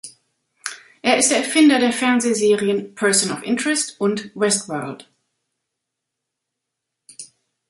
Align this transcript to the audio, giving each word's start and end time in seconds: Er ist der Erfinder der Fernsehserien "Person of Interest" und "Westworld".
Er 1.03 1.17
ist 1.17 1.29
der 1.29 1.37
Erfinder 1.37 1.77
der 1.77 1.93
Fernsehserien 1.93 2.95
"Person 2.95 3.31
of 3.37 3.43
Interest" 3.43 4.01
und 4.01 4.31
"Westworld". 4.33 5.07